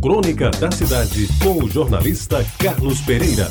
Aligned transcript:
Crônica 0.00 0.50
da 0.50 0.70
Cidade, 0.70 1.28
com 1.42 1.64
o 1.64 1.68
jornalista 1.68 2.44
Carlos 2.58 3.00
Pereira. 3.00 3.48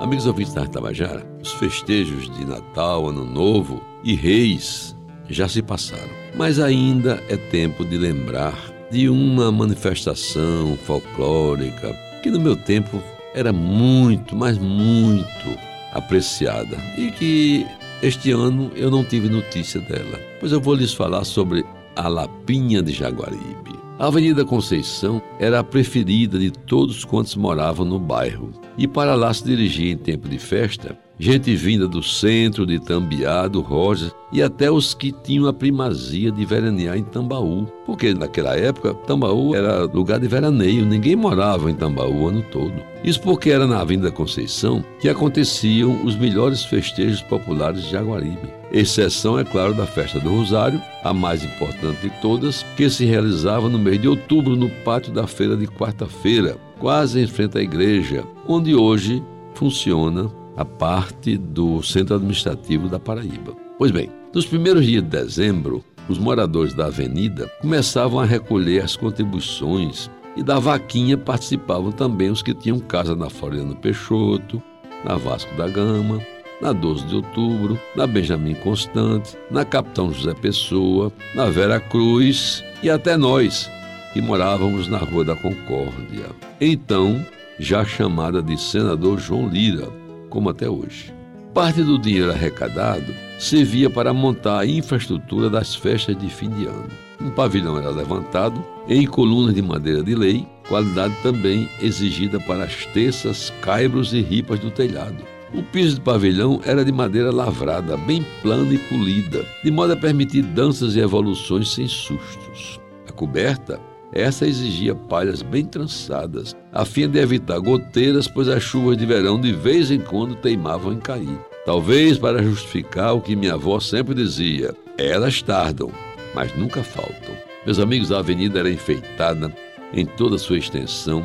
Amigos 0.00 0.26
ouvintes 0.26 0.54
da 0.54 0.66
Tabajara, 0.66 1.26
os 1.42 1.52
festejos 1.52 2.30
de 2.36 2.44
Natal, 2.44 3.08
Ano 3.08 3.24
Novo 3.24 3.82
e 4.04 4.14
Reis 4.14 4.96
já 5.28 5.48
se 5.48 5.62
passaram. 5.62 6.10
Mas 6.36 6.58
ainda 6.58 7.22
é 7.28 7.36
tempo 7.36 7.84
de 7.84 7.98
lembrar 7.98 8.54
de 8.90 9.08
uma 9.08 9.50
manifestação 9.50 10.78
folclórica 10.86 11.94
que 12.22 12.30
no 12.30 12.40
meu 12.40 12.56
tempo 12.56 13.02
era 13.34 13.52
muito, 13.52 14.36
mas 14.36 14.58
muito 14.58 15.58
apreciada 15.92 16.76
e 16.96 17.10
que 17.10 17.66
este 18.02 18.30
ano 18.30 18.70
eu 18.74 18.90
não 18.90 19.04
tive 19.04 19.28
notícia 19.28 19.80
dela. 19.80 20.18
Pois 20.38 20.52
eu 20.52 20.60
vou 20.60 20.74
lhes 20.74 20.94
falar 20.94 21.24
sobre 21.24 21.64
a 22.00 22.08
Lapinha 22.08 22.82
de 22.82 22.92
Jaguaribe. 22.92 23.78
A 23.98 24.06
Avenida 24.06 24.44
Conceição 24.44 25.20
era 25.38 25.60
a 25.60 25.64
preferida 25.64 26.38
de 26.38 26.50
todos 26.50 27.04
quantos 27.04 27.36
moravam 27.36 27.84
no 27.84 27.98
bairro. 27.98 28.50
E 28.78 28.88
para 28.88 29.14
lá 29.14 29.32
se 29.32 29.44
dirigia 29.44 29.92
em 29.92 29.96
tempo 29.96 30.28
de 30.28 30.38
festa 30.38 30.96
gente 31.20 31.54
vinda 31.54 31.86
do 31.86 32.02
centro, 32.02 32.64
de 32.64 32.80
Tambiá, 32.80 33.46
do 33.46 33.60
Rojas 33.60 34.10
e 34.32 34.42
até 34.42 34.70
os 34.70 34.94
que 34.94 35.12
tinham 35.12 35.46
a 35.46 35.52
primazia 35.52 36.32
de 36.32 36.44
veranear 36.46 36.96
em 36.96 37.04
Tambaú. 37.04 37.66
Porque 37.84 38.14
naquela 38.14 38.56
época, 38.56 38.94
Tambaú 39.06 39.54
era 39.54 39.84
lugar 39.84 40.18
de 40.18 40.26
veraneio, 40.26 40.86
ninguém 40.86 41.14
morava 41.14 41.70
em 41.70 41.74
Tambaú 41.74 42.22
o 42.22 42.28
ano 42.28 42.42
todo. 42.50 42.72
Isso 43.04 43.20
porque 43.20 43.50
era 43.50 43.66
na 43.66 43.80
Avenida 43.80 44.10
Conceição 44.10 44.82
que 44.98 45.10
aconteciam 45.10 46.02
os 46.04 46.16
melhores 46.16 46.64
festejos 46.64 47.20
populares 47.20 47.82
de 47.82 47.90
Jaguaribe. 47.90 48.59
Exceção, 48.72 49.38
é 49.38 49.44
claro, 49.44 49.74
da 49.74 49.86
festa 49.86 50.20
do 50.20 50.30
Rosário, 50.30 50.80
a 51.02 51.12
mais 51.12 51.42
importante 51.42 52.02
de 52.02 52.10
todas, 52.20 52.64
que 52.76 52.88
se 52.88 53.04
realizava 53.04 53.68
no 53.68 53.78
mês 53.78 54.00
de 54.00 54.06
outubro 54.06 54.54
no 54.54 54.70
pátio 54.84 55.12
da 55.12 55.26
feira 55.26 55.56
de 55.56 55.66
quarta-feira, 55.66 56.56
quase 56.78 57.20
em 57.20 57.26
frente 57.26 57.58
à 57.58 57.60
igreja, 57.60 58.24
onde 58.46 58.74
hoje 58.74 59.22
funciona 59.54 60.30
a 60.56 60.64
parte 60.64 61.36
do 61.36 61.82
centro 61.82 62.14
administrativo 62.14 62.88
da 62.88 63.00
Paraíba. 63.00 63.56
Pois 63.76 63.90
bem, 63.90 64.10
nos 64.32 64.46
primeiros 64.46 64.86
dias 64.86 65.02
de 65.02 65.08
dezembro, 65.08 65.84
os 66.08 66.18
moradores 66.18 66.72
da 66.72 66.86
avenida 66.86 67.50
começavam 67.60 68.20
a 68.20 68.24
recolher 68.24 68.82
as 68.82 68.94
contribuições 68.94 70.10
e 70.36 70.42
da 70.42 70.58
vaquinha 70.58 71.18
participavam 71.18 71.90
também 71.90 72.30
os 72.30 72.42
que 72.42 72.54
tinham 72.54 72.78
casa 72.78 73.16
na 73.16 73.28
Floriano 73.28 73.74
Peixoto, 73.74 74.62
na 75.04 75.16
Vasco 75.16 75.54
da 75.56 75.68
Gama, 75.68 76.20
na 76.60 76.72
12 76.72 77.06
de 77.06 77.16
outubro, 77.16 77.80
na 77.96 78.06
Benjamin 78.06 78.54
Constante, 78.54 79.36
na 79.50 79.64
Capitão 79.64 80.12
José 80.12 80.34
Pessoa, 80.34 81.12
na 81.34 81.46
Vera 81.46 81.80
Cruz 81.80 82.64
e 82.82 82.90
até 82.90 83.16
nós, 83.16 83.70
que 84.12 84.20
morávamos 84.20 84.88
na 84.88 84.98
Rua 84.98 85.24
da 85.24 85.36
Concórdia, 85.36 86.26
então 86.60 87.24
já 87.58 87.84
chamada 87.84 88.42
de 88.42 88.60
Senador 88.60 89.18
João 89.18 89.48
Lira, 89.48 89.88
como 90.28 90.48
até 90.48 90.68
hoje. 90.68 91.12
Parte 91.52 91.82
do 91.82 91.98
dinheiro 91.98 92.30
arrecadado 92.30 93.12
servia 93.38 93.90
para 93.90 94.14
montar 94.14 94.60
a 94.60 94.66
infraestrutura 94.66 95.50
das 95.50 95.74
festas 95.74 96.16
de 96.16 96.28
fim 96.28 96.48
de 96.50 96.66
ano. 96.66 96.88
Um 97.20 97.30
pavilhão 97.30 97.76
era 97.76 97.90
levantado 97.90 98.64
em 98.88 99.06
colunas 99.06 99.54
de 99.54 99.60
madeira 99.60 100.02
de 100.02 100.14
lei, 100.14 100.46
qualidade 100.68 101.14
também 101.22 101.68
exigida 101.82 102.38
para 102.40 102.64
as 102.64 102.86
terças, 102.86 103.52
caibros 103.60 104.12
e 104.12 104.20
ripas 104.20 104.60
do 104.60 104.70
telhado. 104.70 105.29
O 105.52 105.62
piso 105.62 105.96
do 105.96 106.02
pavilhão 106.02 106.60
era 106.64 106.84
de 106.84 106.92
madeira 106.92 107.32
lavrada, 107.32 107.96
bem 107.96 108.24
plana 108.40 108.72
e 108.72 108.78
polida, 108.78 109.44
de 109.64 109.70
modo 109.70 109.92
a 109.92 109.96
permitir 109.96 110.42
danças 110.42 110.94
e 110.94 111.00
evoluções 111.00 111.72
sem 111.72 111.88
sustos. 111.88 112.80
A 113.08 113.12
coberta 113.12 113.80
essa 114.12 114.46
exigia 114.46 114.94
palhas 114.94 115.40
bem 115.40 115.64
trançadas, 115.64 116.56
a 116.72 116.84
fim 116.84 117.08
de 117.08 117.18
evitar 117.18 117.60
goteiras, 117.60 118.26
pois 118.26 118.48
as 118.48 118.62
chuvas 118.62 118.96
de 118.96 119.06
verão 119.06 119.40
de 119.40 119.52
vez 119.52 119.90
em 119.90 120.00
quando 120.00 120.34
teimavam 120.34 120.92
em 120.92 120.98
cair. 120.98 121.38
Talvez 121.64 122.18
para 122.18 122.42
justificar 122.42 123.14
o 123.14 123.20
que 123.20 123.36
minha 123.36 123.54
avó 123.54 123.78
sempre 123.78 124.14
dizia: 124.14 124.74
elas 124.98 125.42
tardam, 125.42 125.92
mas 126.34 126.56
nunca 126.56 126.82
faltam. 126.82 127.36
Meus 127.64 127.78
amigos, 127.78 128.10
a 128.10 128.18
avenida 128.18 128.58
era 128.58 128.70
enfeitada 128.70 129.54
em 129.92 130.04
toda 130.04 130.36
a 130.36 130.38
sua 130.38 130.58
extensão, 130.58 131.22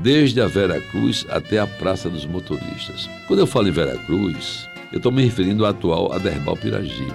desde 0.00 0.40
a 0.40 0.46
Vera 0.46 0.80
Cruz 0.80 1.26
até 1.28 1.58
a 1.58 1.66
Praça 1.66 2.08
dos 2.08 2.24
Motoristas. 2.24 3.08
Quando 3.26 3.40
eu 3.40 3.46
falo 3.46 3.68
em 3.68 3.72
Vera 3.72 3.96
Cruz, 4.06 4.68
eu 4.92 4.98
estou 4.98 5.12
me 5.12 5.24
referindo 5.24 5.64
ao 5.64 5.70
atual 5.70 6.12
Aderbal 6.12 6.56
Piragibe. 6.56 7.12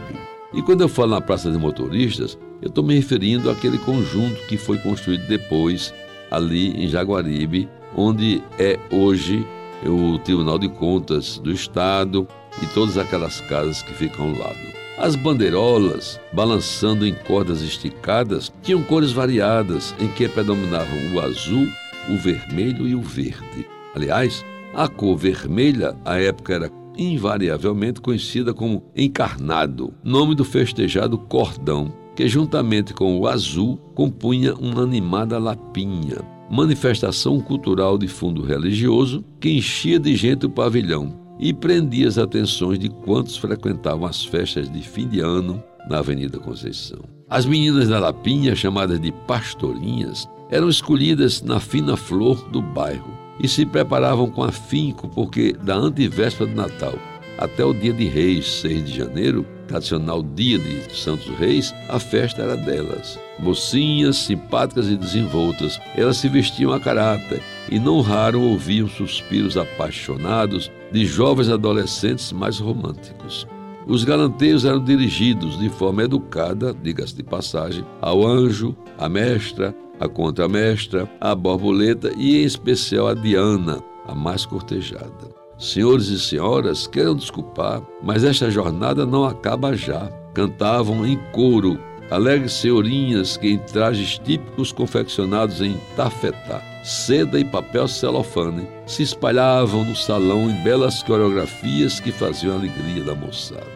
E 0.53 0.61
quando 0.61 0.81
eu 0.81 0.89
falo 0.89 1.11
na 1.11 1.21
Praça 1.21 1.51
de 1.51 1.57
Motoristas, 1.57 2.37
eu 2.61 2.69
estou 2.69 2.83
me 2.83 2.95
referindo 2.95 3.49
àquele 3.49 3.77
conjunto 3.77 4.41
que 4.47 4.57
foi 4.57 4.77
construído 4.77 5.27
depois, 5.27 5.93
ali 6.31 6.71
em 6.71 6.87
Jaguaribe, 6.87 7.69
onde 7.95 8.41
é 8.57 8.79
hoje 8.91 9.45
o 9.85 10.17
Tribunal 10.19 10.57
de 10.57 10.69
Contas 10.69 11.37
do 11.39 11.51
Estado 11.51 12.27
e 12.61 12.65
todas 12.67 12.97
aquelas 12.97 13.41
casas 13.41 13.81
que 13.81 13.93
ficam 13.93 14.29
ao 14.29 14.37
lado. 14.37 14.77
As 14.97 15.15
bandeirolas, 15.15 16.19
balançando 16.33 17.05
em 17.05 17.13
cordas 17.13 17.61
esticadas, 17.61 18.51
tinham 18.63 18.81
cores 18.81 19.11
variadas 19.11 19.93
em 19.99 20.07
que 20.07 20.27
predominavam 20.27 21.13
o 21.13 21.19
azul, 21.19 21.67
o 22.09 22.17
vermelho 22.17 22.87
e 22.87 22.95
o 22.95 23.01
verde. 23.01 23.67
Aliás, 23.95 24.45
a 24.73 24.87
cor 24.87 25.17
vermelha, 25.17 25.95
à 26.05 26.19
época, 26.19 26.53
era 26.53 26.71
invariavelmente 26.97 28.01
conhecida 28.01 28.53
como 28.53 28.83
encarnado, 28.95 29.93
nome 30.03 30.35
do 30.35 30.43
festejado 30.43 31.17
cordão, 31.17 31.93
que 32.15 32.27
juntamente 32.27 32.93
com 32.93 33.19
o 33.19 33.27
azul 33.27 33.77
compunha 33.93 34.55
uma 34.55 34.81
animada 34.81 35.37
lapinha, 35.37 36.17
manifestação 36.49 37.39
cultural 37.39 37.97
de 37.97 38.07
fundo 38.07 38.41
religioso 38.41 39.23
que 39.39 39.51
enchia 39.51 39.99
de 39.99 40.15
gente 40.15 40.45
o 40.45 40.49
pavilhão 40.49 41.13
e 41.39 41.53
prendia 41.53 42.07
as 42.07 42.17
atenções 42.17 42.79
de 42.79 42.89
quantos 42.89 43.37
frequentavam 43.37 44.07
as 44.07 44.25
festas 44.25 44.71
de 44.71 44.81
fim 44.81 45.07
de 45.07 45.19
ano 45.19 45.63
na 45.87 45.99
Avenida 45.99 46.39
Conceição. 46.39 46.99
As 47.29 47.45
meninas 47.45 47.89
da 47.89 47.99
Lapinha, 47.99 48.55
chamadas 48.55 48.99
de 48.99 49.11
pastorinhas, 49.11 50.27
eram 50.49 50.69
escolhidas 50.69 51.41
na 51.41 51.59
fina 51.59 51.97
flor 51.97 52.49
do 52.49 52.61
bairro 52.61 53.17
e 53.39 53.47
se 53.47 53.65
preparavam 53.65 54.29
com 54.29 54.43
afinco, 54.43 55.07
porque 55.07 55.53
da 55.53 55.75
antivéspera 55.75 56.49
de 56.49 56.55
Natal 56.55 56.93
até 57.37 57.63
o 57.63 57.73
dia 57.73 57.93
de 57.93 58.05
Reis, 58.07 58.47
6 58.61 58.85
de 58.85 58.97
janeiro, 58.97 59.45
tradicional 59.67 60.23
dia 60.23 60.57
de 60.57 60.95
Santos 60.95 61.27
Reis, 61.37 61.73
a 61.87 61.99
festa 61.99 62.41
era 62.41 62.57
delas. 62.57 63.19
Mocinhas, 63.37 64.17
simpáticas 64.17 64.87
e 64.87 64.95
desenvoltas, 64.95 65.79
elas 65.95 66.17
se 66.17 66.27
vestiam 66.27 66.73
a 66.73 66.79
caráter 66.79 67.41
e 67.69 67.79
não 67.79 68.01
raro 68.01 68.41
ouviam 68.41 68.87
suspiros 68.87 69.55
apaixonados 69.55 70.71
de 70.91 71.05
jovens 71.05 71.49
adolescentes 71.49 72.31
mais 72.31 72.57
românticos. 72.57 73.45
Os 73.87 74.03
galanteios 74.03 74.65
eram 74.65 74.83
dirigidos 74.83 75.57
de 75.57 75.69
forma 75.69 76.03
educada, 76.03 76.73
diga-se 76.73 77.15
de 77.15 77.23
passagem, 77.23 77.85
ao 78.01 78.27
anjo, 78.27 78.75
à 78.97 79.07
mestra, 79.07 79.73
à 79.97 80.09
contramestra, 80.09 81.09
à 81.21 81.33
borboleta 81.33 82.11
e, 82.17 82.41
em 82.41 82.43
especial, 82.43 83.07
a 83.07 83.13
Diana, 83.13 83.81
a 84.05 84.13
mais 84.13 84.45
cortejada. 84.45 85.33
Senhores 85.57 86.07
e 86.07 86.19
senhoras, 86.19 86.85
queiram 86.85 87.15
desculpar, 87.15 87.81
mas 88.03 88.25
esta 88.25 88.51
jornada 88.51 89.05
não 89.05 89.23
acaba 89.23 89.73
já. 89.73 90.11
Cantavam 90.33 91.05
em 91.05 91.17
coro, 91.31 91.79
alegres 92.11 92.53
senhorinhas 92.53 93.37
que 93.37 93.47
em 93.47 93.57
trajes 93.57 94.19
típicos 94.19 94.73
confeccionados 94.73 95.61
em 95.61 95.77
tafetá, 95.95 96.61
seda 96.87 97.37
e 97.37 97.43
papel 97.43 97.85
celofane, 97.85 98.65
se 98.85 99.03
espalhavam 99.03 99.83
no 99.83 99.93
salão 99.93 100.49
em 100.49 100.63
belas 100.63 101.03
coreografias 101.03 101.99
que 101.99 102.13
faziam 102.13 102.53
a 102.53 102.57
alegria 102.57 103.03
da 103.03 103.13
moçada. 103.13 103.67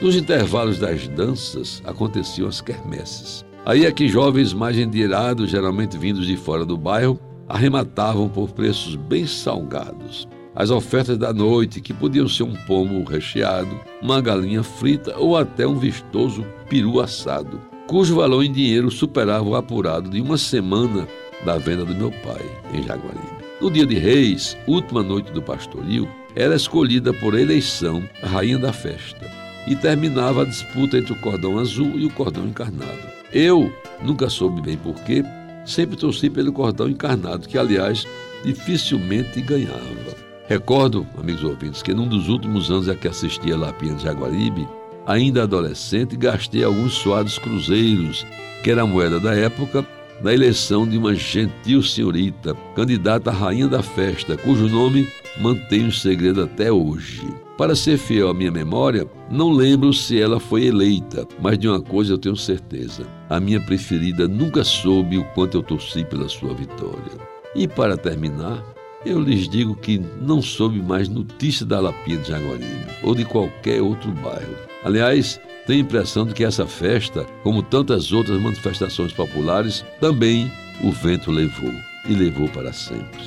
Nos 0.00 0.16
intervalos 0.16 0.78
das 0.78 1.06
danças 1.06 1.82
aconteciam 1.84 2.48
as 2.48 2.62
quermesses. 2.62 3.44
Aí 3.66 3.84
é 3.84 3.92
que 3.92 4.08
jovens 4.08 4.54
mais 4.54 4.78
endinheirados, 4.78 5.50
geralmente 5.50 5.98
vindos 5.98 6.26
de 6.26 6.34
fora 6.34 6.64
do 6.64 6.78
bairro, 6.78 7.20
arrematavam 7.46 8.26
por 8.26 8.48
preços 8.52 8.96
bem 8.96 9.26
salgados. 9.26 10.26
As 10.54 10.70
ofertas 10.70 11.18
da 11.18 11.34
noite, 11.34 11.82
que 11.82 11.92
podiam 11.92 12.26
ser 12.26 12.44
um 12.44 12.54
pomo 12.66 13.04
recheado, 13.04 13.78
uma 14.00 14.18
galinha 14.22 14.62
frita 14.62 15.14
ou 15.18 15.36
até 15.36 15.66
um 15.66 15.78
vistoso 15.78 16.42
peru 16.70 17.00
assado, 17.00 17.60
cujo 17.86 18.16
valor 18.16 18.42
em 18.42 18.50
dinheiro 18.50 18.90
superava 18.90 19.44
o 19.44 19.54
apurado 19.54 20.08
de 20.08 20.22
uma 20.22 20.38
semana 20.38 21.06
da 21.44 21.58
venda 21.58 21.84
do 21.84 21.94
meu 21.94 22.10
pai, 22.10 22.44
em 22.72 22.82
Jaguaribe. 22.82 23.46
No 23.60 23.70
dia 23.70 23.86
de 23.86 23.98
Reis, 23.98 24.56
última 24.66 25.02
noite 25.02 25.32
do 25.32 25.42
pastoril, 25.42 26.08
era 26.34 26.54
escolhida 26.54 27.12
por 27.14 27.38
eleição 27.38 28.02
a 28.22 28.26
rainha 28.26 28.58
da 28.58 28.72
festa 28.72 29.30
e 29.66 29.74
terminava 29.74 30.42
a 30.42 30.44
disputa 30.44 30.98
entre 30.98 31.12
o 31.12 31.20
cordão 31.20 31.58
azul 31.58 31.92
e 31.94 32.06
o 32.06 32.10
cordão 32.10 32.46
encarnado. 32.46 33.16
Eu 33.32 33.72
nunca 34.02 34.28
soube 34.28 34.60
bem 34.60 34.76
porquê, 34.76 35.24
sempre 35.64 35.96
torci 35.96 36.30
pelo 36.30 36.52
cordão 36.52 36.88
encarnado, 36.88 37.48
que 37.48 37.58
aliás 37.58 38.06
dificilmente 38.44 39.40
ganhava. 39.40 40.26
Recordo, 40.48 41.06
amigos 41.18 41.42
ouvintes, 41.42 41.82
que 41.82 41.92
num 41.92 42.06
dos 42.06 42.28
últimos 42.28 42.70
anos 42.70 42.88
a 42.88 42.94
que 42.94 43.08
assisti 43.08 43.52
a 43.52 43.56
Lapinha 43.56 43.94
de 43.94 44.04
Jaguaribe, 44.04 44.68
ainda 45.04 45.42
adolescente, 45.42 46.16
gastei 46.16 46.62
alguns 46.62 46.94
suados 46.94 47.38
cruzeiros, 47.38 48.24
que 48.62 48.70
era 48.70 48.82
a 48.82 48.86
moeda 48.86 49.18
da 49.18 49.34
época, 49.34 49.84
na 50.22 50.32
eleição 50.32 50.86
de 50.86 50.96
uma 50.96 51.14
gentil 51.14 51.82
senhorita, 51.82 52.54
candidata 52.74 53.30
à 53.30 53.32
rainha 53.32 53.68
da 53.68 53.82
festa, 53.82 54.36
cujo 54.36 54.68
nome 54.68 55.06
mantenho 55.38 55.92
segredo 55.92 56.42
até 56.42 56.72
hoje. 56.72 57.22
Para 57.58 57.74
ser 57.74 57.96
fiel 57.96 58.28
à 58.28 58.34
minha 58.34 58.50
memória, 58.50 59.08
não 59.30 59.50
lembro 59.50 59.92
se 59.92 60.20
ela 60.20 60.38
foi 60.38 60.66
eleita, 60.66 61.26
mas 61.40 61.58
de 61.58 61.66
uma 61.68 61.80
coisa 61.80 62.12
eu 62.12 62.18
tenho 62.18 62.36
certeza: 62.36 63.06
a 63.30 63.40
minha 63.40 63.60
preferida 63.60 64.28
nunca 64.28 64.62
soube 64.62 65.16
o 65.18 65.24
quanto 65.32 65.56
eu 65.56 65.62
torci 65.62 66.04
pela 66.04 66.28
sua 66.28 66.52
vitória. 66.52 67.12
E 67.54 67.66
para 67.66 67.96
terminar, 67.96 68.62
eu 69.06 69.20
lhes 69.20 69.48
digo 69.48 69.74
que 69.74 70.02
não 70.20 70.42
soube 70.42 70.82
mais 70.82 71.08
notícia 71.08 71.64
da 71.64 71.80
Lapinha 71.80 72.18
de 72.18 72.28
Jaguaribe 72.28 72.86
ou 73.02 73.14
de 73.14 73.24
qualquer 73.24 73.80
outro 73.80 74.10
bairro. 74.12 74.56
Aliás, 74.84 75.40
tenho 75.66 75.80
a 75.80 75.82
impressão 75.82 76.24
de 76.24 76.32
que 76.32 76.44
essa 76.44 76.66
festa, 76.66 77.24
como 77.42 77.62
tantas 77.62 78.12
outras 78.12 78.40
manifestações 78.40 79.12
populares, 79.12 79.84
também 80.00 80.50
o 80.82 80.90
vento 80.90 81.30
levou 81.30 81.72
e 82.08 82.14
levou 82.14 82.48
para 82.48 82.72
sempre. 82.72 83.24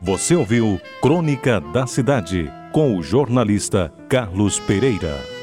Você 0.00 0.34
ouviu 0.34 0.80
Crônica 1.02 1.60
da 1.60 1.86
Cidade 1.86 2.50
com 2.72 2.96
o 2.96 3.02
jornalista 3.02 3.92
Carlos 4.08 4.58
Pereira. 4.60 5.39